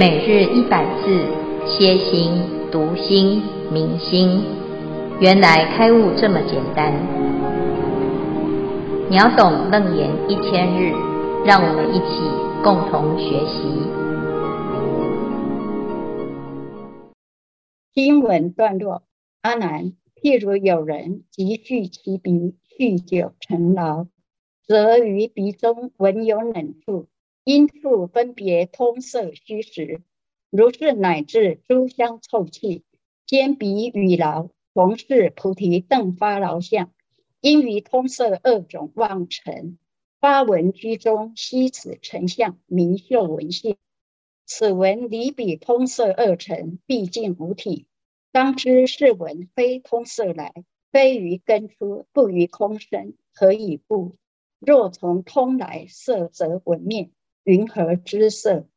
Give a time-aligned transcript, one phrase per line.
[0.00, 1.26] 每日一百字，
[1.66, 2.32] 歇心、
[2.72, 4.42] 读心、明心，
[5.20, 6.90] 原来开悟这么简单。
[9.10, 10.94] 秒懂楞严一千日，
[11.44, 12.22] 让我们一起
[12.64, 13.68] 共同学习。
[17.92, 19.02] 经文段落：
[19.42, 24.06] 阿难，譬如有人急续其鼻，酗酒成劳，
[24.66, 27.08] 则于鼻中闻有冷处。
[27.44, 30.02] 因处分别通色虚实，
[30.50, 32.84] 如是乃至诸香臭气，
[33.24, 36.92] 兼鼻与劳，同是菩提顿发劳相。
[37.40, 39.78] 因于通色二种妄尘，
[40.20, 43.78] 发闻居中，悉此成相，名嗅闻性。
[44.44, 47.86] 此闻离彼通色二尘，毕竟无体。
[48.30, 50.52] 当知是闻非通色来，
[50.92, 54.16] 非于根出，不于空生，何以故？
[54.58, 57.10] 若从通来，色则闻灭。
[57.50, 58.68] 云何之色？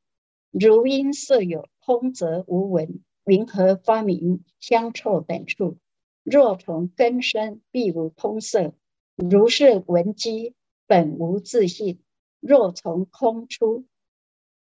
[0.49, 5.77] 如因色有通则无闻，云何发明香臭等处？
[6.23, 8.73] 若从根生，必无通色。
[9.15, 10.55] 如是闻机
[10.87, 11.99] 本无自性。
[12.39, 13.85] 若从空出，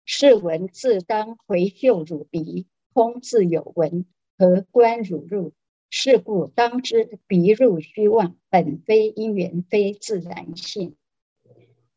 [0.05, 4.07] 是闻自当回嗅汝鼻，空自有闻，
[4.39, 5.53] 何关汝入？
[5.91, 10.95] 是故当知鼻入虚妄，本非因缘，非自然性。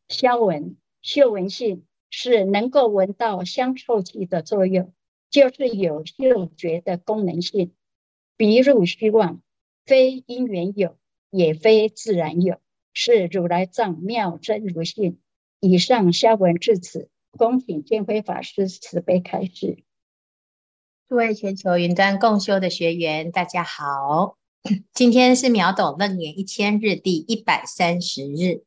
[0.08, 1.86] 消闻嗅闻性。
[2.10, 4.92] 是能够闻到香臭气的作用，
[5.30, 7.72] 就是有嗅觉的功能性。
[8.36, 9.40] 鼻入虚妄，
[9.86, 10.96] 非因缘有，
[11.30, 12.58] 也非自然有，
[12.92, 15.18] 是如来藏妙真如性。
[15.60, 19.84] 以上消文至此，恭请见辉法师慈悲开示。
[21.08, 24.38] 诸位全球云端共修的学员，大家好，
[24.94, 28.64] 今天是秒懂楞严一千日第一百三十日，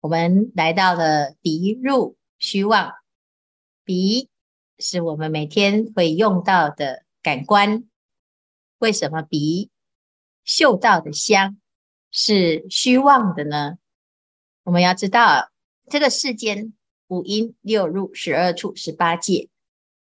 [0.00, 2.16] 我们来到了鼻入。
[2.38, 2.94] 虚妄，
[3.84, 4.28] 鼻
[4.78, 7.88] 是我们每天会用到的感官。
[8.78, 9.70] 为什么鼻
[10.44, 11.58] 嗅到的香
[12.10, 13.78] 是虚妄的呢？
[14.62, 15.50] 我们要知道，
[15.90, 16.74] 这个世间
[17.06, 19.48] 五阴六入十二处十八界，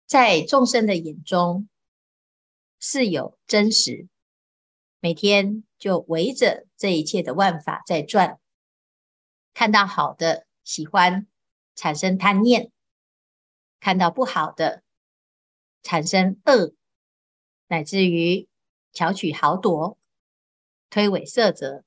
[0.07, 1.69] 在众生的眼中
[2.79, 4.09] 是有真实，
[5.01, 8.39] 每天就围着这一切的万法在转，
[9.53, 11.27] 看到好的喜欢。
[11.75, 12.71] 产生贪念，
[13.81, 14.83] 看到不好的，
[15.83, 16.75] 产生恶，
[17.69, 18.49] 乃至于
[18.93, 19.97] 巧取豪夺、
[20.91, 21.85] 推诿色泽，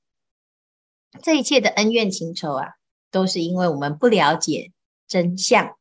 [1.22, 2.74] 这一切的恩怨情仇啊，
[3.10, 4.72] 都是因为我们不了解
[5.06, 5.76] 真相。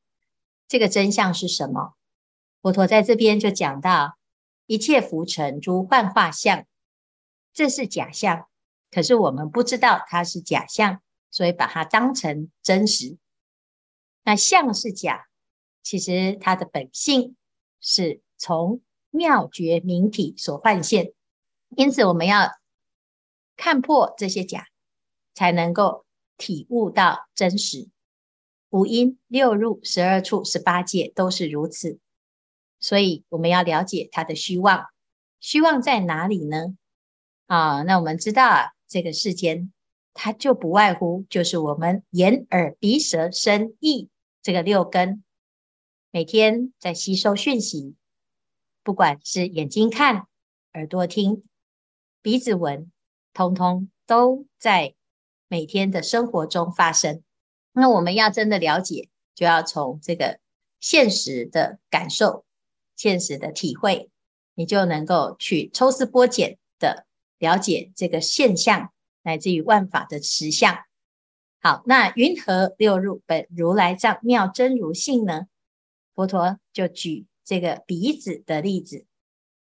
[0.68, 1.96] 这个真相是什么？
[2.62, 4.18] 佛陀在这边就讲到：
[4.66, 6.66] 一切浮尘诸幻化相，
[7.54, 8.48] 这是假象，
[8.90, 13.18] 可是我们不知道它是假象，所以把它当成真实。
[14.24, 15.28] 那相是假，
[15.82, 17.36] 其实它的本性
[17.82, 21.14] 是从妙觉明体所幻现，
[21.76, 22.50] 因此我们要
[23.58, 24.68] 看破这些假，
[25.34, 26.06] 才能够
[26.38, 27.90] 体悟到真实。
[28.70, 32.00] 五阴六入十二处十八界都是如此，
[32.80, 34.88] 所以我们要了解它的虚妄。
[35.40, 36.76] 虚妄在哪里呢？
[37.46, 39.72] 啊，那我们知道啊，这个世间
[40.14, 44.10] 它就不外乎就是我们眼耳鼻舌身意。
[44.44, 45.24] 这个六根
[46.12, 47.96] 每天在吸收讯息，
[48.84, 50.28] 不管是眼睛看、
[50.74, 51.46] 耳朵听、
[52.22, 52.92] 鼻子闻，
[53.32, 54.96] 通通都在
[55.48, 57.24] 每天的生活中发生。
[57.72, 60.40] 那我们要真的了解，就要从这个
[60.82, 62.44] 现实的感受、
[62.98, 64.12] 现实的体会，
[64.56, 70.84] 你就能够去抽丝剥茧的了解这个现象，乃至于万法的实相。
[71.66, 75.48] 好，那云何六入本如来藏妙真如性呢？
[76.14, 79.06] 佛陀就举这个鼻子的例子。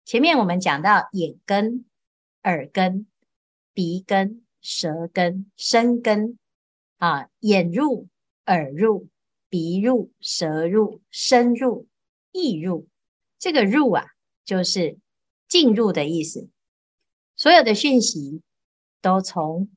[0.05, 1.83] 前面我们讲到眼根、
[2.43, 3.07] 耳根、
[3.73, 6.39] 鼻根、舌根、身根
[6.97, 8.07] 啊，眼入、
[8.45, 9.09] 耳入、
[9.49, 11.89] 鼻入、舌入、身入、
[12.31, 12.87] 意入。
[13.37, 14.05] 这个入啊，
[14.45, 14.97] 就是
[15.49, 16.47] 进入的意思。
[17.35, 18.41] 所有的讯息
[19.01, 19.69] 都从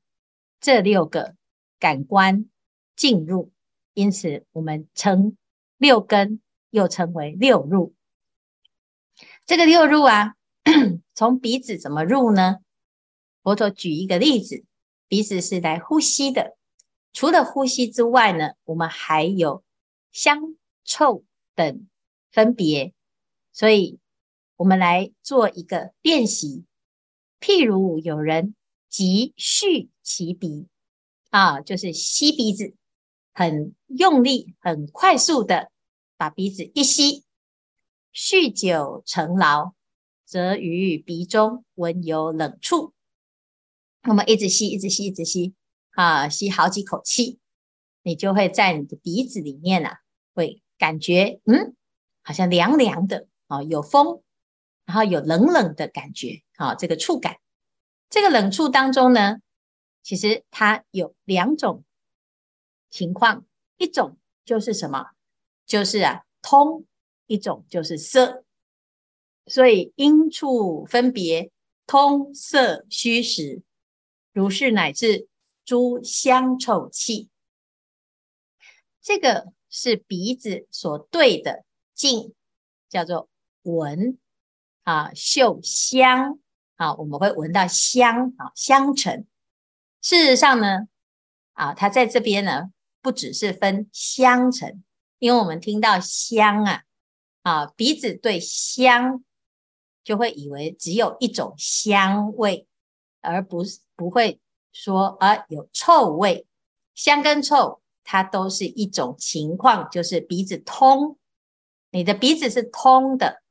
[0.61, 1.35] 这六个。
[1.79, 2.49] 感官
[2.95, 3.51] 进入，
[3.93, 5.37] 因此我们称
[5.77, 7.93] 六根，又称为六入。
[9.45, 10.35] 这个六入啊，
[11.13, 12.57] 从鼻子怎么入呢？
[13.43, 14.63] 佛陀举一个例子，
[15.07, 16.57] 鼻子是来呼吸的，
[17.13, 19.63] 除了呼吸之外呢，我们还有
[20.11, 21.23] 香、臭
[21.53, 21.87] 等
[22.31, 22.93] 分别。
[23.53, 23.99] 所以，
[24.57, 26.65] 我们来做一个练习。
[27.39, 28.55] 譬如有人
[28.89, 30.67] 急续其鼻。
[31.35, 32.75] 啊，就是吸鼻子，
[33.33, 35.69] 很用力、很快速的
[36.15, 37.25] 把鼻子一吸，
[38.13, 39.73] 酗酒成劳，
[40.23, 42.93] 则于鼻中闻有冷触。
[44.07, 45.55] 我们一直吸，一直吸，一直吸，
[45.91, 47.37] 啊，吸好几口气，
[48.01, 49.97] 你就会在你的鼻子里面啊，
[50.33, 51.75] 会感觉，嗯，
[52.23, 54.23] 好像凉凉的，啊，有风，
[54.85, 57.35] 然后有冷冷的感觉，啊，这个触感。
[58.09, 59.39] 这个冷触当中呢，
[60.05, 61.83] 其实它有两种
[62.91, 63.43] 情况，
[63.77, 65.07] 一种就是什么？
[65.65, 66.85] 就是啊通，
[67.25, 68.43] 一种就是色。
[69.47, 71.51] 所以因处分别
[71.87, 73.63] 通色虚实，
[74.31, 75.27] 如是乃至
[75.63, 77.31] 诸香臭气。
[79.01, 81.65] 这个是鼻子所对的
[81.95, 82.35] 境，
[82.89, 83.27] 叫做
[83.63, 84.19] 闻
[84.83, 86.39] 啊，嗅香。
[86.75, 89.25] 啊，我们会闻到香啊，香尘。
[90.05, 90.87] 事实上呢，
[91.53, 92.69] 啊，它在这边呢，
[93.01, 94.83] 不只是分香尘，
[95.17, 96.83] 因为我们听到香啊，
[97.41, 99.23] 啊，鼻子对香
[100.03, 102.67] 就会以为只有一种香味，
[103.19, 104.39] 而不是不会
[104.71, 106.45] 说啊有臭味。
[106.93, 111.17] 香跟臭，它都是一种情况，就是鼻子通，
[111.89, 113.41] 你的鼻子是通的、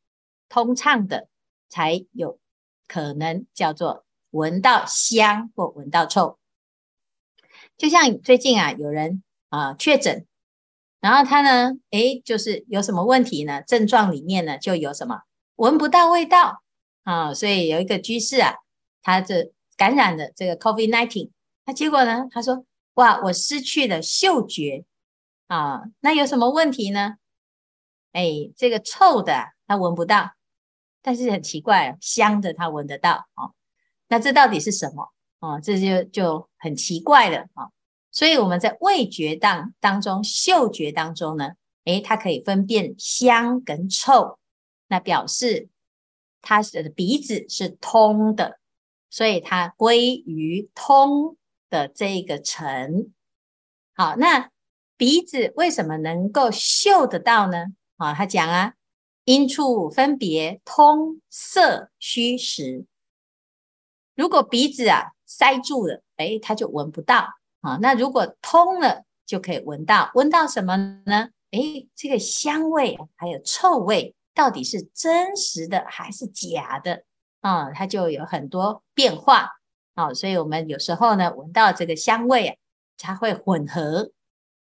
[0.49, 1.27] 通畅的，
[1.69, 2.39] 才有。
[2.87, 6.39] 可能叫做闻到香或闻到臭，
[7.77, 10.27] 就像最近啊，有人啊确诊，
[11.01, 13.63] 然后他呢，诶，就是有什么问题呢？
[13.63, 15.23] 症状里面呢，就有什么
[15.57, 16.63] 闻不到味道
[17.03, 18.55] 啊，所以有一个居士啊，
[19.03, 21.31] 他这感染了这个 COVID-19，
[21.67, 24.85] 那结果呢，他说哇，我失去了嗅觉
[25.47, 27.17] 啊，那有什么问题呢？
[28.13, 30.33] 诶，这个臭的他闻不到。
[31.07, 33.53] 但是很奇怪，香的他闻得到哦，
[34.09, 35.13] 那这到底是什么
[35.45, 35.61] 哦？
[35.63, 37.69] 这就就很奇怪了啊！
[38.11, 41.53] 所以我们在味觉当当中、嗅觉当中呢，
[41.85, 44.39] 诶，它可以分辨香跟臭，
[44.89, 45.69] 那表示
[46.41, 48.59] 它的鼻子是通的，
[49.11, 51.37] 所以它归于通
[51.69, 53.13] 的这个层。
[53.95, 54.51] 好，那
[54.97, 57.67] 鼻子为什么能够嗅得到呢？
[57.97, 58.75] 啊，他讲啊。
[59.27, 62.85] 因处分别通涩虚实，
[64.15, 67.27] 如果鼻子啊塞住了，诶，它就闻不到
[67.61, 67.77] 啊。
[67.83, 70.13] 那如果通了，就可以闻到。
[70.15, 70.77] 闻到什么
[71.07, 71.31] 呢？
[71.51, 77.03] 诶，这个香味还有臭味，到底是真实的还是假的
[77.41, 77.73] 啊？
[77.73, 79.51] 它就有很多变化
[79.95, 80.15] 啊。
[80.15, 82.57] 所以我们有时候呢，闻到这个香味啊，
[82.97, 84.13] 它会混合，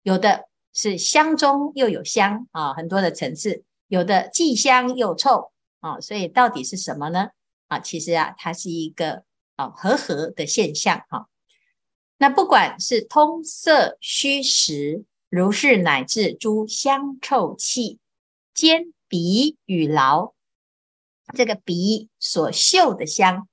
[0.04, 3.66] 有的是香中又有香啊，很多的层次。
[3.88, 5.52] 有的既香又臭
[5.82, 7.32] 啊，所以到底是什么呢？
[7.68, 9.24] 啊，其实啊，它是一个
[9.62, 11.28] 啊和合的现象哈。
[12.18, 18.00] 那不管是通色虚实，如是乃至诸香臭气，
[18.54, 20.34] 兼鼻与劳，
[21.36, 23.48] 这个鼻所嗅的香，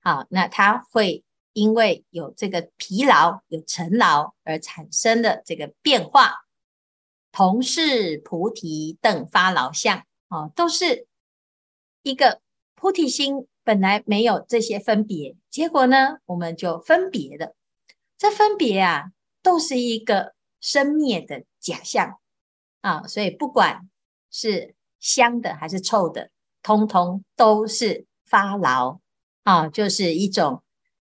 [0.00, 6.44] 好，那它会因为有这个疲劳、有尘劳而产生的这个变化。
[7.30, 11.06] 同是菩提等发劳相啊，都是
[12.02, 12.42] 一个
[12.74, 17.54] 菩提心，本来没有这些分别，结果呢，我们就分别了。
[18.18, 22.18] 这分别啊，都是一个生灭的假象
[22.80, 23.88] 啊，所以不管
[24.30, 26.30] 是香的还是臭的，
[26.62, 29.00] 通通都是发劳
[29.42, 30.62] 啊，就是一种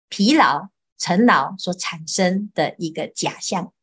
[0.09, 3.73] 疲劳、尘劳所产生的一个假象，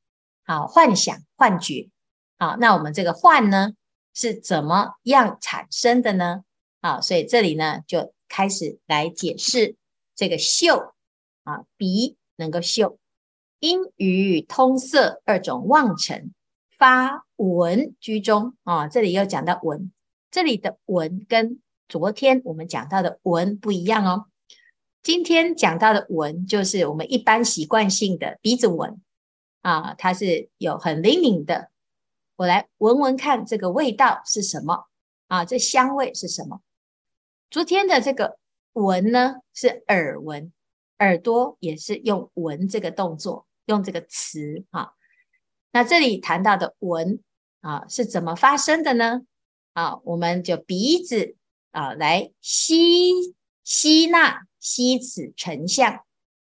[0.44, 1.90] 啊，幻想、幻觉。
[2.38, 3.72] 好，那我们这个幻呢，
[4.14, 6.44] 是怎么样产生的呢？
[6.80, 9.76] 好，所以这里呢就开始来解释
[10.14, 10.95] 这个嗅
[11.45, 12.99] 啊，鼻能够嗅，
[13.61, 16.33] 因于通色二种望尘
[16.78, 19.93] 发闻居中啊，这里又讲到闻，
[20.31, 24.26] 这里的闻跟昨天我们讲到的闻不一样哦。
[25.02, 29.00] 今天讲到的闻就是我们一般习惯性的鼻子闻
[29.61, 31.71] 啊，它是有很灵敏的。
[32.37, 34.87] 我来闻闻看，这个味道是什么
[35.28, 35.45] 啊？
[35.45, 36.62] 这香味是什么？
[37.54, 38.37] 昨天的这个
[38.73, 40.52] 闻呢，是耳闻，
[40.99, 44.90] 耳朵也是用闻这个动作，用这个词啊。
[45.70, 47.23] 那这里谈到的闻
[47.61, 49.20] 啊，是怎么发生的呢？
[49.73, 51.37] 啊，我们就鼻子
[51.70, 53.12] 啊来吸
[53.62, 56.04] 吸纳吸此成像，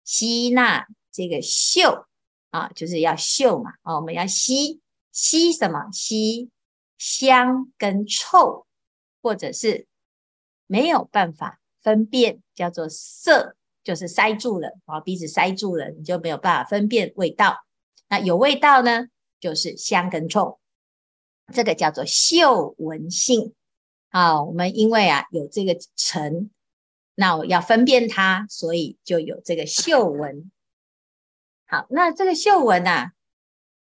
[0.05, 2.07] 吸纳这个嗅
[2.51, 4.81] 啊，就是要嗅嘛啊，我们要吸。
[5.11, 5.91] 吸什么？
[5.91, 6.51] 吸
[6.99, 8.69] 香跟臭，
[9.21, 9.89] 或者是
[10.67, 17.65] 没有办法分辨，叫做涩，就是塞住了啊，鼻子塞住了，你就没有办法分辨味道。
[18.09, 19.09] 那有味道呢，
[19.41, 20.59] 就是香跟臭，
[21.53, 23.55] 这个叫做嗅闻性
[24.11, 26.51] 啊，我们因为啊有这个尘，
[27.15, 30.51] 那我要分辨它，所以就有这个嗅闻。
[31.67, 33.13] 好，那这个嗅闻啊，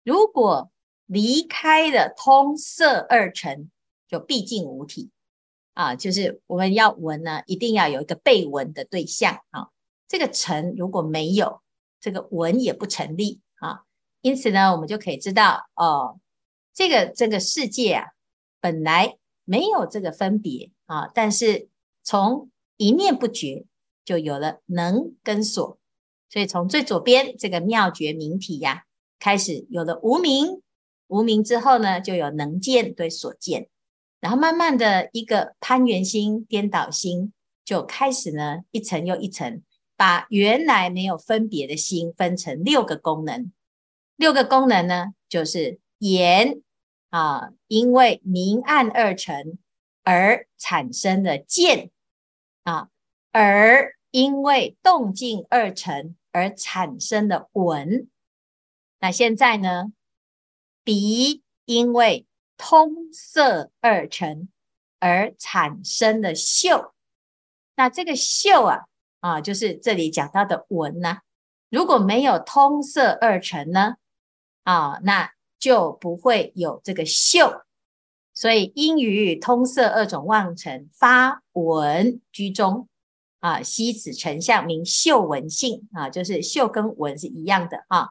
[0.03, 0.71] 如果
[1.07, 3.71] 离开了通色二尘，
[4.09, 5.11] 就毕竟无体
[5.77, 5.95] 啊。
[5.95, 9.69] 就是我们要闻呢，一定要有一个被闻的对象啊。
[10.09, 11.61] 这个尘如果没有，
[12.01, 13.83] 这个闻也不成立啊。
[14.23, 16.19] 因此呢，我们就可以知道哦，
[16.75, 18.07] 这个这个世界啊，
[18.61, 21.69] 本来没有这个分别啊，但是
[22.03, 23.67] 从一念不觉
[24.05, 25.79] 就有了能跟所，
[26.29, 28.85] 所以从最左边这个妙觉明体呀、
[29.19, 30.63] 开始有了无名，
[31.07, 33.69] 无名之后呢，就有能见对所见，
[34.27, 37.33] 然后慢慢的一个攀缘心、颠倒心，
[37.65, 39.63] 就开始呢一层又一层。
[39.97, 43.53] 把原来没有分别的心分成六个功能，
[44.17, 46.61] 六个功能呢，就是眼
[47.11, 49.59] 啊，因为明暗二层
[50.03, 51.93] 而产生的见
[52.65, 52.89] 啊；
[53.33, 58.09] 耳因为动静二层而产生的闻。
[58.99, 59.93] 那现在呢，
[60.83, 64.49] 鼻因为通色二尘
[64.99, 66.95] 而产生的嗅。
[67.75, 68.85] 那这个嗅啊。
[69.21, 71.19] 啊，就是这里讲到的闻呐、
[71.69, 73.97] 如果没有通色二尘呢，
[74.63, 77.65] 啊，那就不会有这个嗅。
[78.35, 82.89] 所以因于通色二种妄尘发闻居中，
[83.41, 88.11] 啊，悉此尘相名嗅闻性啊，就是嗅跟闻是一样的啊。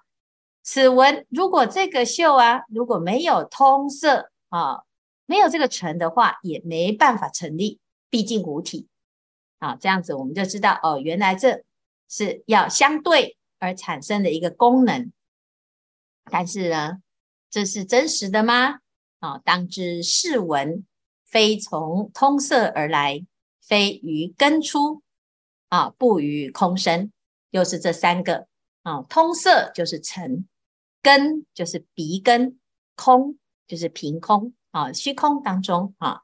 [0.63, 4.85] 此闻如果这个嗅啊，如果没有通色啊，
[5.25, 8.87] 没有这个尘的话，也没办法成立，毕竟无体。
[9.59, 11.65] 啊，这样子我们就知道哦，原来这
[12.07, 15.11] 是要相对而产生的一个功能。
[16.31, 17.01] 但是呢，
[17.49, 18.79] 这是真实的吗？
[19.19, 20.85] 啊，当知是闻
[21.25, 23.25] 非从通色而来，
[23.59, 25.01] 非于根出，
[25.67, 27.11] 啊，不于空生。
[27.49, 28.47] 又是这三个
[28.83, 30.47] 啊，通色就是尘，
[31.01, 32.57] 根就是鼻根，
[32.95, 36.21] 空就是凭空啊，虚空当中啊，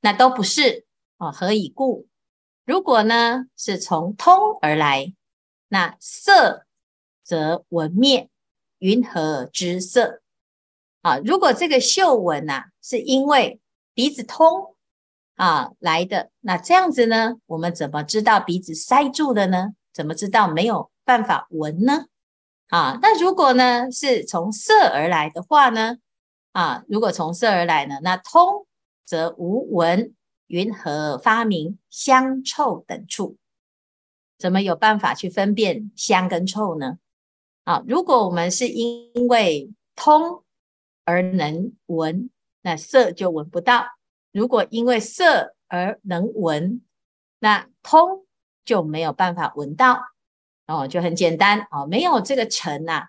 [0.00, 0.86] 那都不是
[1.18, 2.06] 啊，何以故？
[2.64, 5.12] 如果呢是从通而来，
[5.68, 6.66] 那色
[7.22, 8.28] 则闻灭，
[8.78, 10.22] 云何知色？
[11.02, 13.60] 啊，如果这个嗅闻呐、啊，是因为
[13.94, 14.76] 鼻子通
[15.34, 19.74] 啊来的，那这样子呢，我们怎么知道鼻子塞住了呢？
[19.92, 22.06] 怎么知道没有办法闻呢？
[22.68, 25.96] 啊，那如果呢是从色而来的话呢？
[26.52, 28.66] 啊，如果从色而来呢，那通
[29.04, 30.14] 则无闻。
[30.50, 33.36] 云何发明香臭等处？
[34.36, 36.98] 怎么有办法去分辨香跟臭呢？
[37.62, 40.42] 啊，如果我们是因为通
[41.04, 42.30] 而能闻，
[42.62, 43.84] 那色就闻不到；
[44.32, 46.80] 如果因为色而能闻，
[47.38, 48.26] 那通
[48.64, 50.00] 就没有办法闻到。
[50.66, 53.06] 哦，就很简单哦，没有这个尘呐，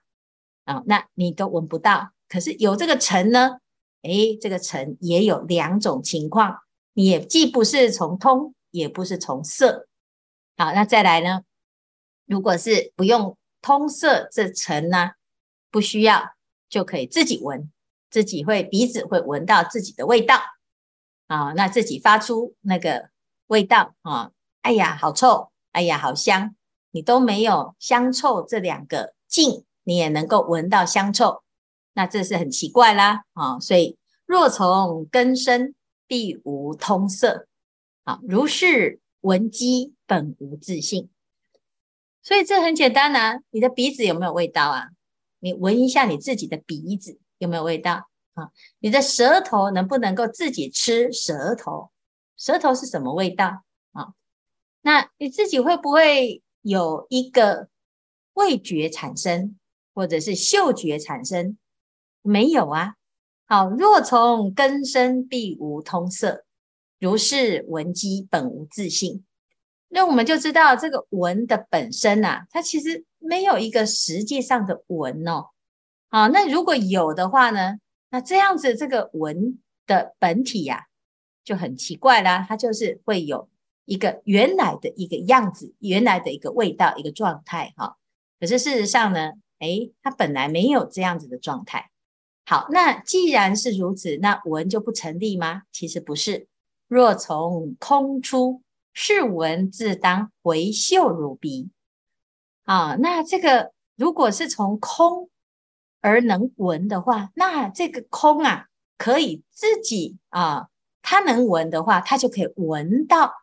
[0.66, 2.12] 啊，那你都闻不到。
[2.32, 3.58] 可是有这个尘呢？
[4.04, 6.60] 诶，这个尘也有两种情况。
[6.94, 9.88] 你也既不是从通，也不是从色，
[10.56, 11.42] 好，那再来呢？
[12.26, 15.12] 如果是不用通色这尘呢，
[15.70, 16.32] 不需要
[16.70, 17.70] 就可以自己闻，
[18.10, 20.40] 自己会鼻子会闻到自己的味道，
[21.28, 23.10] 啊，那自己发出那个
[23.48, 26.56] 味道啊，哎呀，好臭，哎呀，好香，
[26.92, 31.44] 你都没有香臭这两个境，你也能够闻到香臭，
[31.94, 35.74] 那这是很奇怪啦，啊，所以若从根生。
[36.08, 37.48] 必无通色，
[38.04, 41.10] 啊，如是闻机本无自性，
[42.22, 43.40] 所以这很简单啊。
[43.50, 44.90] 你的鼻子有没有味道啊？
[45.40, 48.52] 你闻一下你自己的鼻子有没有味道啊？
[48.80, 51.92] 你的舌头能不能够自己吃舌头？
[52.36, 54.12] 舌头是什么味道啊？
[54.82, 57.70] 那你自己会不会有一个
[58.34, 59.58] 味觉产生，
[59.94, 61.58] 或者是嗅觉产生？
[62.22, 62.96] 没有啊。
[63.46, 66.46] 好，若从根生，必无通色，
[67.00, 69.26] 如是闻机本无自性。
[69.90, 75.48] 那我们就知道这个闻的本身啊，它其实没有一个实际上的闻哦。
[76.10, 77.76] 好，那如果有的话呢，
[78.10, 80.84] 那这样子这个闻的本体呀、啊，
[81.44, 82.46] 就很奇怪啦。
[82.48, 83.50] 它就是会有
[83.84, 87.98] 一个原来的一个样子，原来的一个味道，一个状态哈。
[88.40, 91.91] 可是事实上呢，诶，它本来没有这样子的状态。
[92.52, 95.62] 好，那既然是如此，那闻就不成立吗？
[95.72, 96.50] 其实不是。
[96.90, 101.70] 若从空出，是闻自当回嗅如鼻。
[102.64, 105.30] 啊，那这个如果是从空
[106.02, 108.66] 而能闻的话，那这个空啊，
[108.98, 110.68] 可以自己啊
[111.02, 113.34] 他能闻的话，他就可以闻到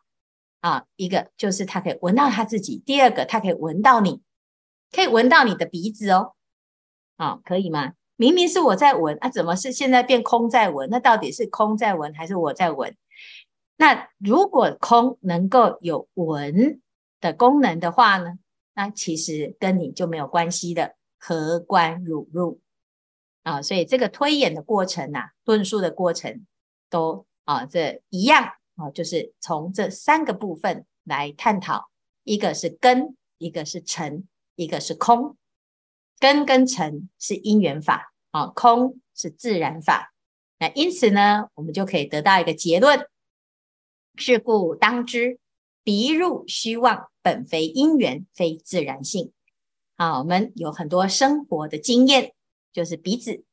[0.59, 0.85] 啊。
[0.97, 4.21] 一个就是他可以闻到他自己，第二个他可以闻到你，
[4.91, 6.35] 可以闻到你的鼻子哦。
[7.17, 7.93] 啊，可以吗？
[8.19, 10.89] 明明是我在闻，啊，怎么是现在变空在闻？
[10.89, 12.93] 那到底是空在闻还是我在闻？
[13.77, 16.81] 那如果空能够有闻
[17.21, 18.37] 的功能的话呢？
[18.73, 22.59] 那其实跟你就没有关系的，何关汝入
[23.43, 23.61] 啊？
[23.61, 26.45] 所以这个推演的过程呐、啊，论述的过程
[26.89, 31.89] 都啊这一样啊，就是从这三个部分来探讨，
[32.25, 35.37] 一个是根，一个是尘，一个是空。
[36.19, 40.13] 根跟尘是因缘法啊，空是自然法。
[40.59, 43.07] 那因此呢，我们就可以得到一个结论。
[44.17, 45.39] 是故当知，
[45.83, 49.31] 鼻入虚妄，本非因缘，非自然性。
[49.95, 52.33] 啊，我们有很多生活的经验，
[52.73, 53.45] 就是鼻子。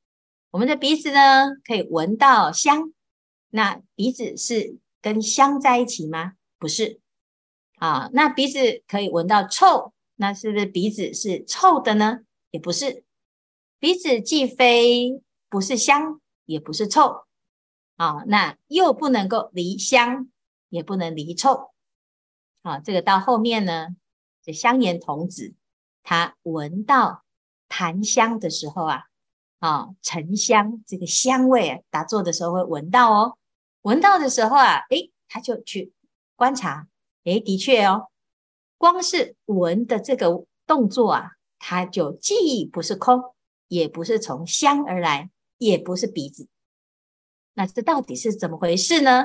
[0.51, 2.93] 我们的鼻子呢，可以闻到香。
[3.51, 6.33] 那鼻子是跟香在一起吗？
[6.59, 7.01] 不是。
[7.77, 12.21] 啊，那鼻子可以闻到臭，那是不是鼻子是臭的呢？
[12.57, 13.05] 也不是。
[13.79, 17.27] 鼻子既非不是香，也不是臭。
[17.97, 20.31] 啊，那又不能够离香。
[20.69, 21.71] 也不能离臭，
[22.63, 23.87] 啊，这个到后面呢，
[24.43, 25.55] 这香严童子
[26.03, 27.23] 他闻到
[27.69, 29.05] 檀香的时候啊，
[29.61, 33.39] 啊，沉香这个香味啊，打坐的时候会闻到哦，
[33.83, 35.93] 闻到的时候啊，诶，他就去
[36.35, 36.89] 观察，
[37.23, 38.09] 诶，的确哦，
[38.77, 43.23] 光是闻的这个动作啊，它就既不是空，
[43.69, 46.49] 也不是从香而来，也不是鼻子，
[47.55, 49.25] 那这到底是怎么回事呢？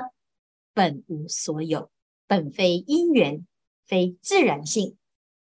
[0.73, 1.91] 本无所有，
[2.27, 3.45] 本非因缘，
[3.85, 4.95] 非自然性，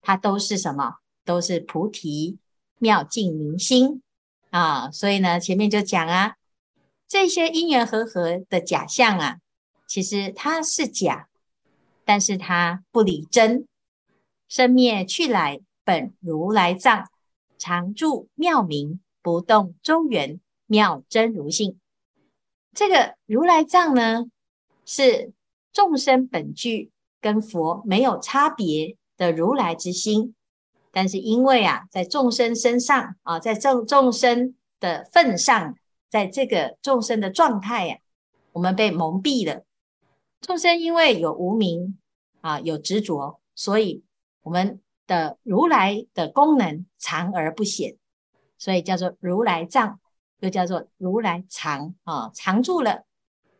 [0.00, 0.96] 它都是什么？
[1.24, 2.38] 都是菩提
[2.78, 4.02] 妙境明心
[4.50, 4.90] 啊！
[4.90, 6.36] 所以呢，前面就讲啊，
[7.06, 9.38] 这些因缘和合的假象啊，
[9.86, 11.28] 其实它是假，
[12.04, 13.68] 但是它不离真。
[14.48, 17.08] 生灭去来，本如来藏，
[17.58, 21.78] 常住妙明，不动周圆，妙真如性。
[22.72, 24.26] 这个如来藏呢？
[24.84, 25.32] 是
[25.72, 26.90] 众生本具
[27.20, 30.34] 跟佛没有差别的如来之心，
[30.90, 35.76] 但是因为啊，在众生身上啊，在众众生的份上，
[36.08, 37.98] 在这个众生的状态呀，
[38.52, 39.64] 我们被蒙蔽了。
[40.40, 41.98] 众生因为有无明
[42.40, 44.02] 啊，有执着，所以
[44.42, 44.80] 我们
[45.12, 47.98] 的如来的功能藏而不显，
[48.56, 50.00] 所以叫做如来藏，
[50.38, 53.04] 又叫做如来藏啊，藏住了。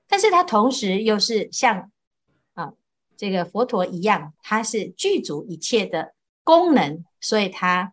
[0.06, 1.92] 但是它同时又是像
[2.54, 2.72] 啊
[3.18, 7.92] 这个佛陀一样，它是具足一切的功能，所以它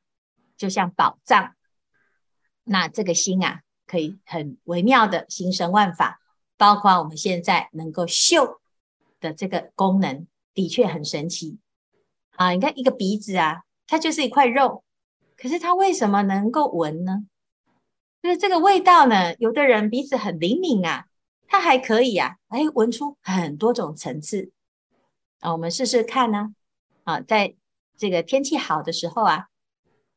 [0.55, 1.53] 就像宝藏。
[2.63, 6.21] 那这个心啊，可以很微妙的心生万法，
[6.55, 8.61] 包括我们现在能够嗅
[9.19, 11.57] 的这个功能，的确很神奇
[12.39, 12.51] 啊！
[12.51, 14.81] 你看一个鼻子啊，它就是一块肉，
[15.35, 17.25] 可是它为什么能够闻呢？
[18.21, 21.07] 就是这个味道呢，有的人鼻子很灵敏啊。
[21.49, 24.53] 它还可以、啊，哎，闻出很多种层次
[25.41, 26.55] 啊，我们试试看呢。
[27.03, 27.55] 啊，在
[27.97, 29.47] 这个天气好的时候啊，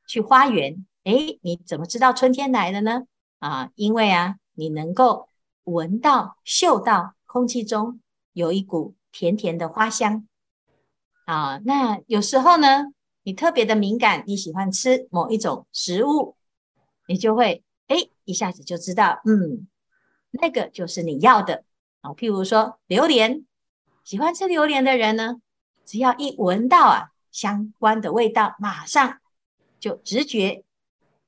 [0.07, 3.03] 去花园，哎，你怎么知道春天来了呢？
[3.41, 5.27] 啊，因为啊，你能够
[5.65, 7.99] 闻到、嗅到空气中
[8.33, 10.29] 有一股甜甜的花香
[11.25, 11.61] 啊。
[11.65, 16.37] 那有时候呢，你特别的敏感，你喜欢吃某一种食物，
[17.07, 19.69] 你就会哎，一下子就知道，嗯。
[20.35, 21.63] 那个就是你要的
[22.01, 23.45] 啊，譬如说榴莲，
[24.03, 25.43] 喜欢吃榴莲的人呢，
[25.85, 29.19] 只要一闻到啊相关的味道，马上
[29.79, 30.65] 就直觉，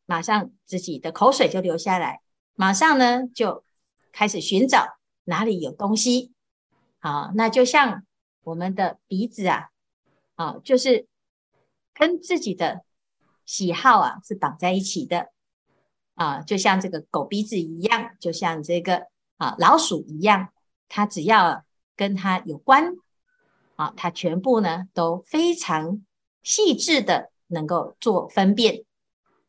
[0.07, 2.22] 马上自己的口水就流下来，
[2.54, 3.62] 马上呢就
[4.11, 6.33] 开始寻找哪里有东西。
[6.98, 8.07] 好，那就像
[8.42, 9.68] 我们的鼻子啊，
[10.36, 11.06] 啊，就是
[11.92, 12.84] 跟自己的
[13.44, 15.32] 喜好啊是绑在一起的。
[16.14, 20.50] 啊，就像这个狗鼻子一样，就像这个啊老鼠一样，
[20.88, 21.64] 它只要
[21.96, 22.94] 跟它有关，
[23.74, 26.04] 啊，它全部呢都非常
[26.44, 28.84] 细致的能够做分辨。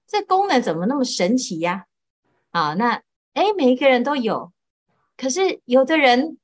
[0.08, 1.86] 这功能怎么那么神奇呀？
[2.50, 4.52] 啊，那哎，每一个人都有，
[5.18, 6.40] 可是有的人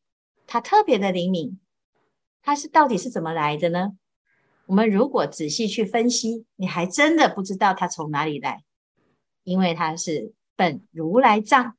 [0.45, 1.59] 他特别的灵敏，
[2.43, 3.93] 他是到底是怎么来的呢？
[4.71, 8.63] 我们如果仔细去分析，你还真的不知道它从哪里来。
[9.43, 11.75] 因为它是本如来藏，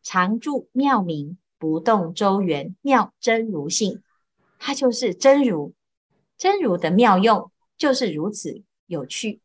[0.00, 4.00] 常住妙明，不动周圆，妙真如性，
[4.60, 5.74] 它就是真如，
[6.38, 9.40] 真如的妙用就是如此有趣。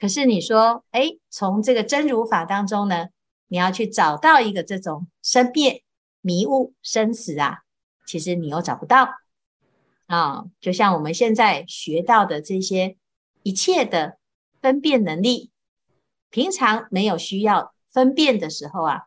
[0.00, 3.08] 可是你说，哎，从这个真如法当中呢，
[3.48, 5.82] 你要去找到一个这种生灭
[6.22, 7.64] 迷雾生死啊，
[8.06, 9.10] 其实你又找不到
[10.08, 10.46] 啊。
[10.60, 12.96] 就像我们现在学到的这些
[13.44, 14.18] 一切的
[14.60, 15.52] 分辨能力，
[16.28, 19.02] 平常没有需要分辨的时候啊，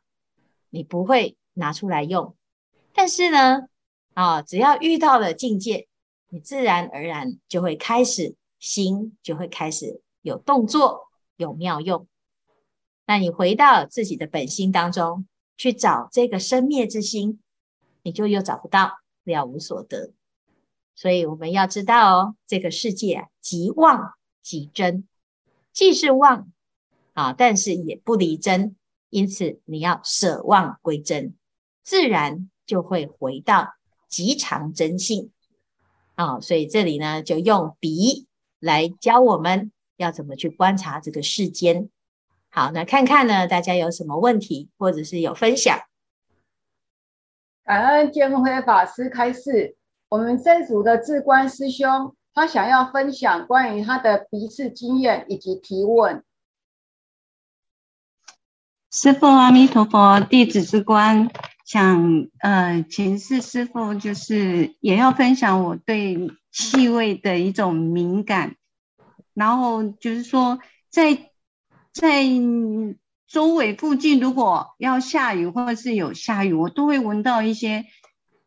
[0.70, 2.36] 你不会拿出来用。
[2.94, 3.68] 但是呢，
[4.14, 5.88] 啊，只要遇到了境界，
[6.30, 12.08] 你自然而然就会开始心就会开始有动作，有妙用。
[13.06, 17.42] 那你回到自己的本心当中去找这个生灭之心，
[18.04, 20.14] 你就又找不到，了无所得。
[20.96, 25.08] 所以我们要知道哦，这个世界啊，即妄即真，
[25.74, 26.52] 既是妄
[27.14, 28.76] 啊，但是也不离真。
[29.10, 31.36] 因此你要舍妄归真，
[31.84, 33.74] 自然就会回到
[34.08, 35.32] 极常真性
[36.16, 36.40] 啊。
[36.40, 38.28] 所以这里呢，就用鼻
[38.60, 41.90] 来教我们要怎么去观察这个世间。
[42.50, 45.80] 好，那看看呢，大家有什么问题，或者是有分享？
[47.64, 49.76] 感恩见辉法师开示。
[50.12, 56.22] 我们这组的智观师兄，他想要分享关于他的鼻刺经验以及提问。
[58.92, 61.30] 师父阿弥陀佛，弟子志观
[61.66, 68.58] 想呃，请示师父，就是也要分享我对气味的一种敏感，
[69.34, 71.30] 然后就是说在。
[71.94, 72.24] 在
[73.28, 77.84] 周围附近，如果要下雨或者是有下雨，我都会闻到一些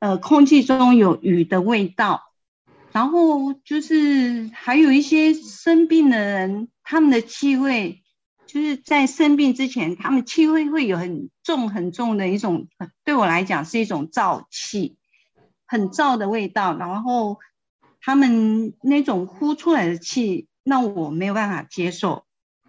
[0.05, 2.31] 呃空气中有雨的味道。
[2.93, 8.03] 然后就是还有一些生病的人，他们的气味
[8.47, 12.69] 就是在生病之前，他们气味会有很重很重的一种，
[13.03, 14.99] 对我来讲是一种燥气，
[15.67, 16.77] 很燥的味道。
[16.77, 17.39] 然后
[18.03, 22.27] 他们那种呼出来的气，让我没有办法接受。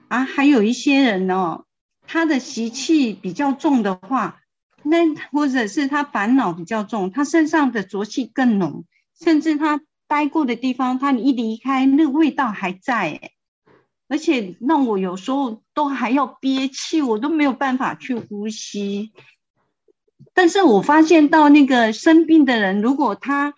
[0.08, 1.65] 啊，还有一些人哦，
[2.08, 4.41] 他的习气比较重的话，
[4.86, 8.86] 那或者是他烦恼比较重，他身上的浊气更浓，
[9.19, 13.32] 甚至他待过的地方，他一离开，那个味道还在诶，
[14.08, 19.12] 而且让我有时候都还要憋气，我都没有办法去呼吸。
[20.34, 23.54] 但是我发现到那个生病的人，如果他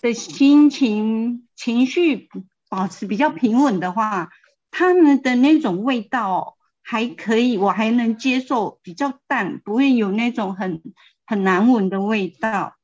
[0.00, 2.28] 的心情情绪
[2.68, 4.30] 保持比较平稳的话。
[4.72, 6.56] 他们的那种味道
[6.90, 10.82] 还可以，我还能接受，比较淡，不会有那种很
[11.24, 12.74] 很难闻的味道。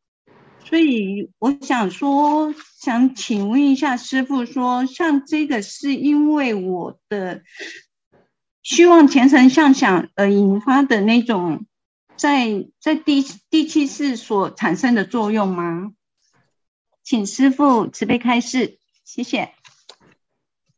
[0.65, 7.43] 所以我想说，想请问一下师傅说，像这个是因为我的
[8.63, 11.67] 虚妄前尘妄想而引发的那种
[12.17, 15.91] 在在第第七识所产生的作用吗？
[17.03, 19.56] 请师傅慈悲开示，谢谢。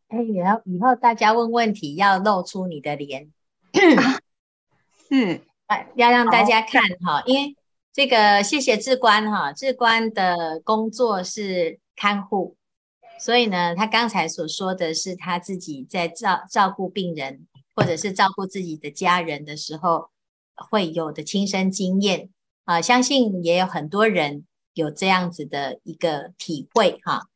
[0.08, 3.30] 哎，然后以后大家问问题要露出你的脸，
[5.06, 5.42] 是，
[5.96, 7.54] 要让大家看哈，因为
[7.92, 12.56] 这个谢谢志官哈，志官的工作是看护，
[13.20, 20.08] 所以呢，他刚才所说的是他自己在照照顾病人或者是照顾自己的家人的时候
[20.54, 22.30] 会有的亲身经验。
[22.64, 27.28] 啊，相信也有很多人有这样子的一个体会哈，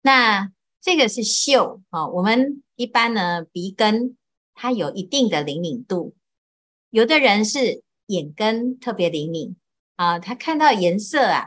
[0.00, 0.50] 那。
[0.84, 4.18] 这个是嗅啊，我们一般呢，鼻根
[4.54, 6.14] 它有一定的灵敏度，
[6.90, 9.56] 有的人是眼根特别灵敏
[9.96, 11.46] 啊，他看到颜色啊，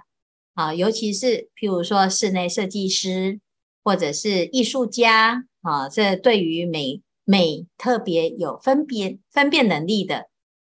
[0.55, 3.39] 啊，尤其是譬如说室内设计师
[3.83, 10.29] 或者是艺术家啊，这对于美美特别有分辨分辨能力的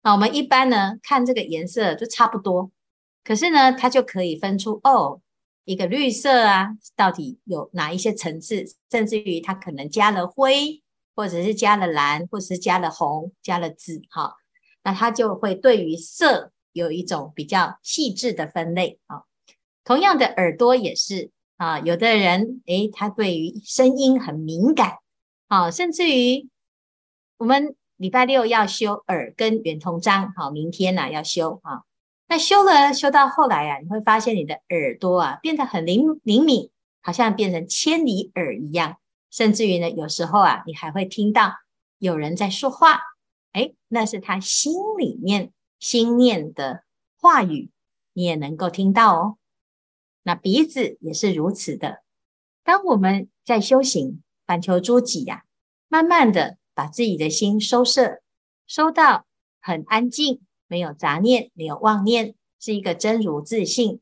[0.04, 2.70] 啊，我们一般呢看这个颜色就差不多，
[3.24, 5.20] 可是呢，他就可以分出哦。
[5.64, 8.66] 一个绿色啊，到底有哪一些层次？
[8.90, 10.82] 甚至于它可能加了灰，
[11.16, 14.36] 或者是加了蓝，或者是加了红，加了紫，哈，
[14.84, 19.24] 那它就会对于色有一种比较细致的分类啊。
[19.84, 24.98] 同样的耳朵也是啊，有的人诶，他对于声音很敏感
[25.48, 26.50] 啊，甚至于
[27.38, 31.84] 我们礼拜六要修耳根圆通章，好，明天呢要修啊。
[32.32, 38.96] 那修了修到后来啊，你会发现你的耳朵啊变得很灵灵敏，好像变成千里耳一样。
[39.30, 41.56] 甚至于呢，有时候啊，你还会听到
[41.98, 43.02] 有人在说话，
[43.52, 46.86] 诶，那是他心里面心念的
[47.18, 47.70] 话语，
[48.14, 49.38] 你也能够听到哦。
[50.24, 52.02] 那鼻子也是如此的。
[52.64, 55.44] 当我们在修行，反求诸己呀，
[55.90, 58.22] 慢慢的把自己的心收摄，
[58.66, 59.26] 收到
[59.60, 60.40] 很安静。
[60.72, 64.00] 没有杂念，没有妄念，是一个真如自信。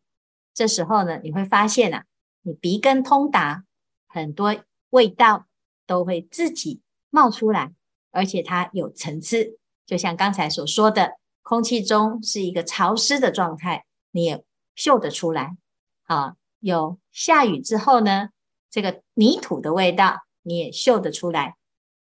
[0.54, 2.06] 这时候呢，你会发现啊，
[2.44, 3.64] 你鼻根通达，
[4.08, 4.56] 很多
[4.92, 5.48] 味道
[5.88, 7.74] 都会自己冒出来，
[8.12, 9.58] 而且它有层次。
[9.88, 15.58] 就像刚才所说的，空气中是一个潮湿的状态，你也嗅得出来。
[16.04, 18.30] 啊，有下雨之后呢，
[18.70, 21.56] 这个泥土的味道你也嗅得出来，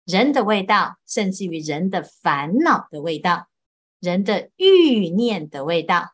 [0.04, 3.48] 人的味道，甚至于人的烦恼的味道，
[4.02, 6.12] 人的欲念的味道，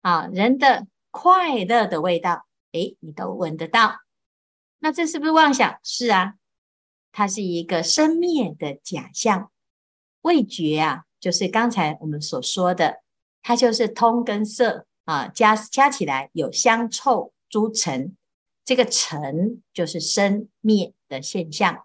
[0.00, 3.96] 啊，人的快乐的味道，诶，你都闻得到。
[4.78, 5.80] 那这是不是妄想？
[5.82, 6.34] 是啊，
[7.10, 9.50] 它是一个生灭的假象。
[10.20, 13.02] 味觉啊，就是刚才我们所说的，
[13.42, 18.16] 它就是通跟色啊，加加起来有香臭诸尘，
[18.64, 21.84] 这个尘就是生灭的现象。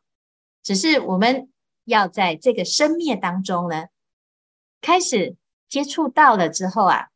[0.61, 1.49] 只是我们
[1.85, 3.87] 要在这个生灭当中呢，
[4.81, 5.37] 开始
[5.69, 7.09] 接触到了之后啊，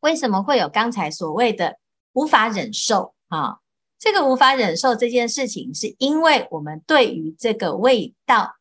[0.00, 1.78] 为什么会有刚才所谓的
[2.12, 3.58] 无法忍受啊？
[3.98, 8.54] 这个无法忍受这件事情，是因为我们对于这个味道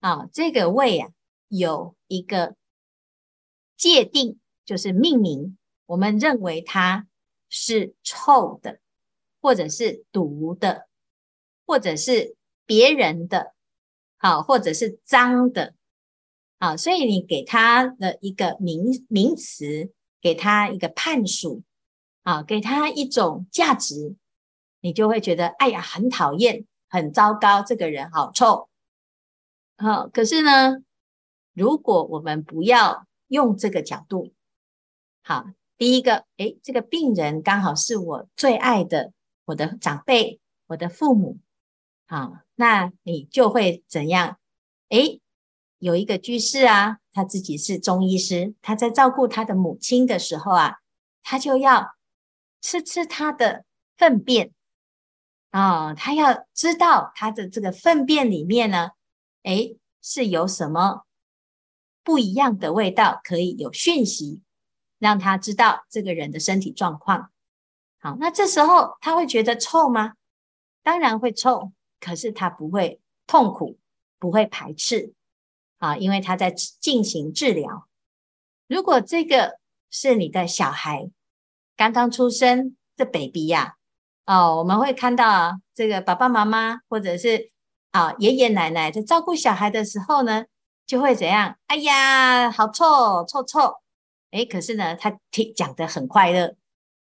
[0.00, 1.08] 啊，这个味啊，
[1.48, 2.54] 有一个
[3.76, 5.56] 界定，就是命名。
[5.86, 7.06] 我们认为它
[7.48, 8.80] 是臭的，
[9.40, 10.86] 或者是毒的，
[11.66, 13.54] 或者是别人的，
[14.18, 15.74] 好，或者是脏的，
[16.62, 21.64] 啊，所以你给他的一个名名词，给他一个判数，
[22.22, 24.14] 啊，给他一种价值。
[24.80, 28.68] 你就会觉得，哎呀，很讨厌，很糟糕，这个人好臭。
[29.76, 30.84] 好，可是呢，
[31.52, 34.32] 如果我们不要用这个角度，
[35.24, 35.46] 好，
[35.76, 39.12] 第一个，诶，这个病人刚好是我最爱的，
[39.46, 41.38] 我的长辈，我的父母，
[42.06, 44.38] 好，那你就会怎样？
[44.90, 45.20] 诶，
[45.82, 50.76] 有一个居士啊，他自己是中医师，他在照顾他的母亲的时候啊，
[51.24, 51.96] 他就要
[52.60, 53.64] 吃吃他的
[53.96, 54.52] 粪便。
[55.50, 58.92] 啊、哦，他要知道他的这个粪便里面呢，
[59.42, 61.02] 诶，是有什么
[62.04, 64.40] 不一样的味道，可以有讯息，
[65.00, 67.32] 让他知道这个人的身体状况。
[67.98, 70.12] 好，那这时候他会觉得臭吗？
[70.84, 73.80] 当然会臭，可是他不会痛苦，
[74.20, 75.12] 不会排斥
[75.82, 77.88] 啊，因为他在进行治疗。
[78.68, 79.58] 如果这个
[79.90, 81.10] 是你的小孩，
[81.76, 83.74] 刚刚出生，的 baby 呀、
[84.24, 87.50] 哦，我们会看到，这个爸爸妈妈或者是
[87.90, 90.44] 啊爷爷奶奶在照顾小孩的时候呢，
[90.86, 91.56] 就会怎样？
[91.66, 93.74] 哎呀，好臭，臭臭！
[94.30, 96.54] 诶，可是呢，他听讲得很快乐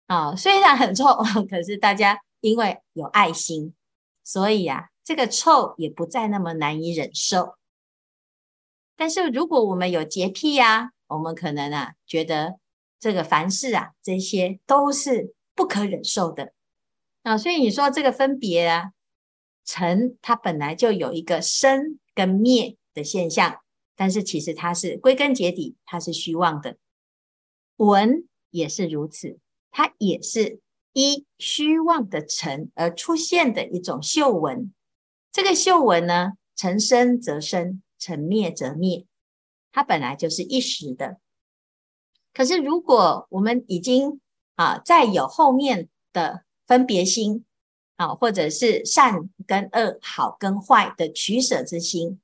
[0.07, 1.05] 啊，虽然很臭，
[1.47, 3.75] 可是大家因为有爱心，
[4.23, 7.55] 所以啊，这个臭也不再那么难以忍受。
[9.03, 12.57] 但是如果我们有洁癖呀，我们可能啊觉得
[13.01, 16.53] 这个凡事啊这些都是不可忍受的。
[17.23, 18.91] 啊，所以你说这个分别啊，
[19.65, 23.59] 尘它本来就有一个生跟灭的现象，
[23.97, 26.77] 但是其实它是归根结底，它是虚妄的。
[27.75, 29.37] 闻也是如此，
[29.69, 30.61] 它也是
[30.93, 34.73] 依虚妄的尘而出现的一种嗅闻。
[35.33, 39.05] 这个嗅闻呢，尘生则生，成灭则灭，
[39.71, 41.17] 它本来就是一时的。
[42.33, 44.19] 可是如果我们已经
[44.55, 46.43] 啊，再有后面的。
[46.65, 47.43] 分别心
[47.97, 52.21] 啊，或者是善跟恶、好跟坏的取舍之心，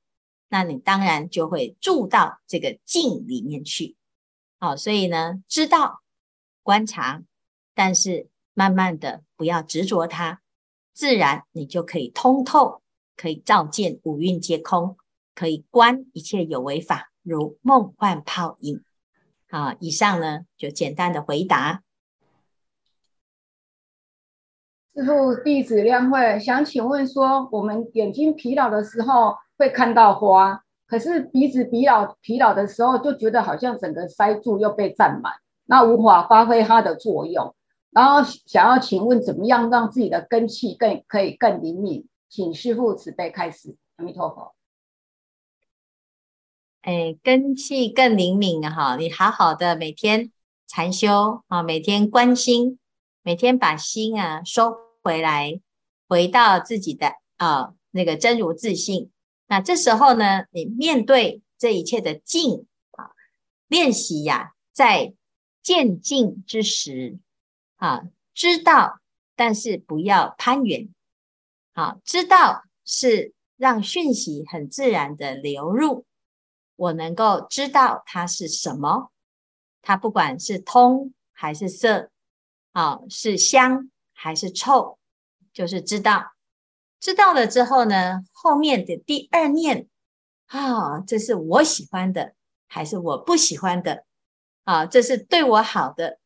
[0.48, 3.98] 那你当然就会住到这个境里面去。
[4.58, 6.02] 好，所以呢，知道
[6.64, 7.22] 观察，
[7.76, 10.42] 但是慢慢的不要执着它，
[10.94, 12.82] 自然你就可以通透，
[13.18, 14.98] 可以照见五蕴皆空，
[15.40, 18.84] 可以观一切有为法如梦幻泡影。
[19.50, 21.82] 好，以上呢就简单的回答。
[24.94, 37.56] 师父，弟子亮会，想请问说，我们眼睛疲劳的时候会看到花，可是鼻子疲劳疲劳的时候就觉得好像整个塞住又被占满，那无法发挥它的作用。
[37.92, 42.10] 然后想要请问，怎么样让自己的根器更可以更灵敏？
[42.28, 43.78] 请师父慈悲开始。
[43.96, 44.54] 阿弥陀佛。
[46.82, 50.32] 哎，根气更灵敏哈，你好好的每天
[50.68, 52.80] 禅修啊，每天观心，
[53.22, 54.90] 每天把心啊收。
[55.02, 55.62] 回来，
[56.10, 59.12] 回到自己的啊那个真如自信。
[59.48, 63.12] 那这时候呢，你面对这一切的境啊，
[63.70, 65.14] 练习呀，在
[65.64, 67.18] 渐进之时
[67.78, 69.00] 啊，知道，
[69.38, 70.90] 但是不要攀缘。
[71.74, 76.06] 好，知道是让讯息很自然的流入，
[76.80, 79.12] 我能够知道它是什么，
[79.82, 82.10] 它不管是通还是色，
[82.72, 83.92] 啊，是香。
[84.22, 85.00] 还是臭，
[85.54, 86.34] 就是知道，
[87.00, 89.88] 知道了之后呢，后面的第二念
[90.48, 92.36] 啊、这是我喜欢的，
[92.68, 94.04] 还是我不喜欢的
[94.66, 94.86] 啊？
[94.86, 96.20] 这是对我好的，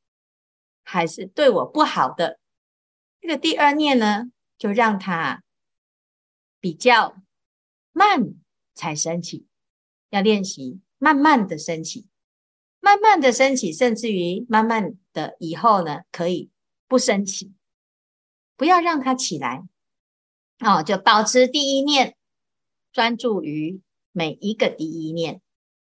[0.83, 2.39] 还是对我不好的？
[3.21, 5.43] 这个第二念呢，就让它
[6.59, 7.15] 比较
[7.91, 8.33] 慢
[8.73, 9.45] 才升起，
[10.13, 12.08] 要练习慢慢的升起，
[12.80, 16.52] 慢慢的升起，甚至于慢慢的以后呢，可以
[16.88, 17.52] 不升起，
[18.56, 19.63] 不要让它起来。
[20.60, 22.15] 哦，就保持第一念，
[22.91, 25.41] 专注于每一个第一念，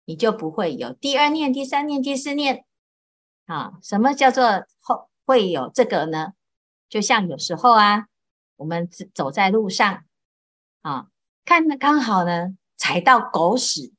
[0.05, 2.65] 你就不会有第二念、第三念、第四念。
[3.47, 6.35] 啊，什么叫做后会有这个呢？
[6.89, 8.07] 就像有时候啊，
[8.55, 10.05] 我们走在路上，
[10.83, 11.09] 啊，
[11.45, 13.93] 看的刚好呢踩到狗屎，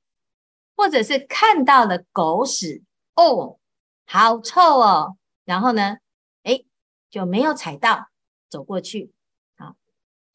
[0.76, 2.84] 或者是看到了狗屎，
[3.16, 3.60] 哦，
[4.06, 5.98] 好臭哦，然后呢，
[6.44, 6.64] 哎，
[7.10, 8.10] 就没有踩到，
[8.50, 9.12] 走过去。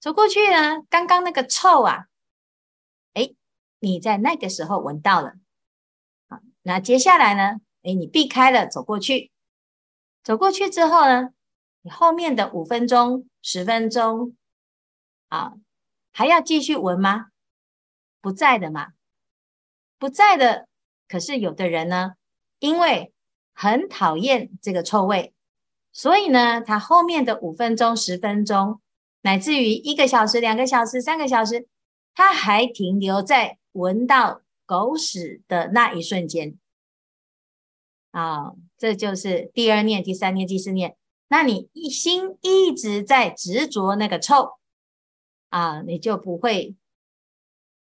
[0.00, 2.06] 走过去呢，刚刚那个臭啊，
[3.12, 3.34] 哎，
[3.80, 5.34] 你在那个时候闻到了，
[6.26, 9.30] 好，那接下来呢，哎，你避开了，走过去，
[10.22, 11.34] 走过去之后呢，
[11.82, 14.34] 你后面的五分钟、十分钟，
[15.28, 15.52] 啊，
[16.12, 17.26] 还要继续闻吗？
[18.22, 18.92] 不在的嘛，
[20.00, 20.66] 不在的。
[21.06, 22.14] 可是有的人呢，
[22.58, 23.12] 因为
[23.52, 25.32] 很讨厌这个臭味，
[25.92, 28.80] 所以呢，他后面的五分钟、十分钟。
[29.22, 31.68] 乃至于一个小时、两个小时、三个小时，
[32.14, 36.56] 他还停留在闻到狗屎的那一瞬间
[38.12, 38.52] 啊！
[38.78, 40.96] 这就是第二念、第三念、第四念。
[41.28, 44.52] 那你一心一直在执着那个臭
[45.50, 46.74] 啊，你就不会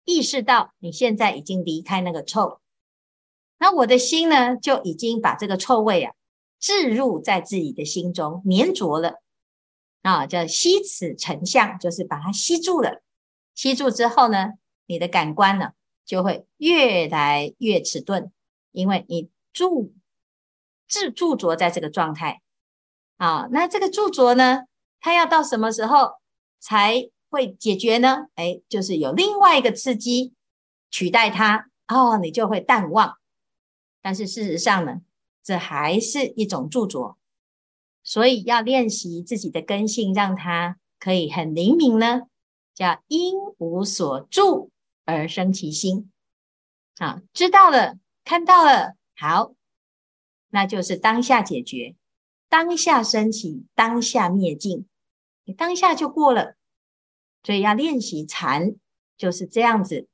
[0.09, 2.63] 意识到你现在已经离开那个臭。
[3.59, 6.15] 那我的心呢，就已经把这个臭味啊
[6.59, 9.21] 置入在自己的心中，粘着了。
[10.01, 13.03] 啊，叫吸此成相，就是把它吸住了。
[13.55, 14.53] 吸住之后呢，
[14.87, 15.73] 你的感官呢
[16.07, 18.33] 就会越来越迟钝，
[18.73, 19.93] 因为你住
[20.89, 22.41] 自驻着在这个状态。
[23.19, 24.63] 啊，那这个驻着呢，
[25.01, 26.13] 它要到什么时候
[26.61, 28.27] 才会解决呢？
[28.35, 30.35] 哎，就是有另外一个刺激
[30.91, 33.17] 取代它，哦，你就会淡忘。
[34.01, 35.01] 但是事实上呢，
[35.43, 37.17] 这还是一种著着。
[38.03, 42.23] 所以要练习自己的根性，让它可以很灵敏呢。
[42.75, 44.71] 叫因无所住
[45.05, 46.13] 而生其心。
[46.99, 49.53] 啊，知道了，看到了，好，
[50.51, 51.97] 那就是当下解决，
[52.49, 54.87] 当下升起，当下灭尽，
[55.45, 56.55] 你当下就过了。
[57.49, 58.75] 所以要练习禅，
[59.17, 60.07] 就是这样子，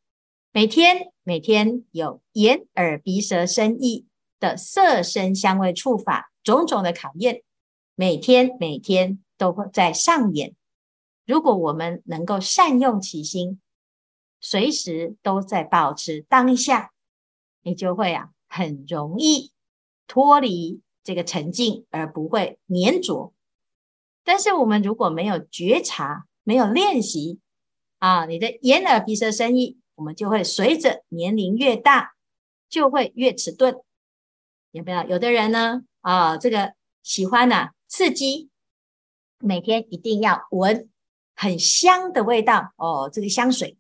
[0.53, 4.07] 每天每天有眼耳鼻舌身意
[4.39, 7.43] 的色声香味触法种种的考验。
[7.97, 10.55] 每天每天都会在上演。
[11.27, 13.61] 如果我们能够善用其心，
[14.39, 16.93] 随时都在保持当下，
[17.63, 19.51] 你就会啊很容易
[20.07, 23.35] 脱离这个沉静，而不会粘着。
[24.23, 27.41] 但是我们如果没有觉察，没有练习
[27.99, 32.15] 啊，你的眼耳鼻舌身意，我们就会随着年龄越大，
[32.69, 33.77] 就会越迟钝。
[34.71, 35.03] 有没有？
[35.05, 38.51] 有的人呢啊，这个喜欢呐、刺激，
[39.39, 40.91] 每天一定要闻
[41.35, 43.79] 很香的味道哦，这个香水。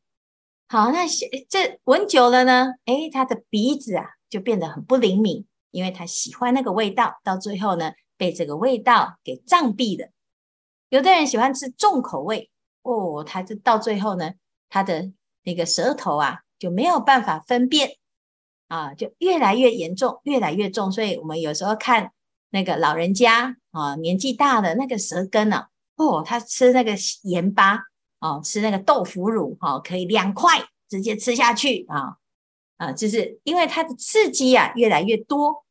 [0.68, 1.06] 好，那
[1.48, 10.10] 这闻久了呢，诶，他的鼻子啊就变得很不灵敏，因为他喜欢那个味道，到最后呢被这个味道给障蔽了。
[10.88, 12.50] 有的人喜欢吃重口味
[12.84, 14.30] 哦，他就到最后呢，
[14.70, 15.10] 他的
[15.42, 17.96] 那个舌头啊就没有办法分辨
[18.68, 20.92] 啊，就越来越严重，越来越重。
[20.92, 22.12] 所以我们有时候看。
[22.50, 25.64] 那个老人家啊，年纪大的那个舌根呢，
[25.96, 26.94] 哦，他吃那个
[27.24, 27.80] 盐巴
[28.20, 32.14] 哦，吃那个豆腐乳哈，可以两块直接吃下去啊
[32.76, 35.64] 啊，就是因为它的刺激啊越来越多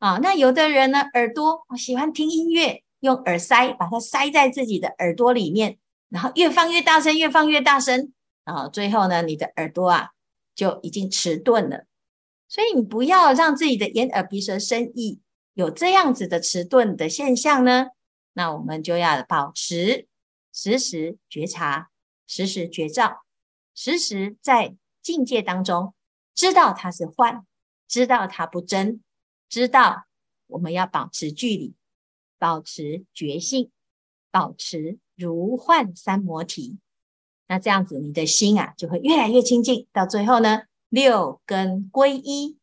[0.00, 0.18] 啊。
[0.20, 5.78] 那有的人呢，耳朵喜欢听音乐，用耳塞把它塞在自己的耳朵里面，
[6.14, 8.12] 然后越放越大声，越放越大声
[8.44, 10.10] 啊，最后呢，你的耳朵啊
[10.54, 11.86] 就已经迟钝了。
[12.46, 15.20] 所以你不要让自己的眼耳鼻舌身意。
[15.54, 17.86] 有这样子的迟钝的现象呢，
[18.32, 20.06] 那我们就要保持
[20.52, 21.90] 时时觉察，
[22.28, 23.24] 时时觉照，
[23.74, 25.94] 时时在境界当中
[26.32, 27.44] 知道它是幻，
[27.88, 29.02] 知道它不真，
[29.48, 30.06] 知道
[30.46, 31.74] 我们要保持距离，
[32.38, 33.72] 保持觉性，
[34.30, 36.78] 保持如幻三摩提。
[37.46, 42.56] 那这样子你的心啊就会越来越清净，到最后呢，六根归一，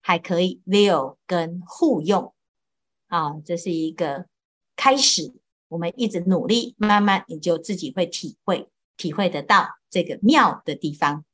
[0.00, 2.32] 还可以六根互用。
[3.08, 4.26] 啊，这是一个
[4.76, 5.34] 开始，
[5.68, 11.24] 我们一直努力，慢慢你就自己会体会，体会得到这个妙的地方。